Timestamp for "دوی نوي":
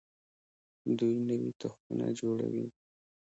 0.97-1.51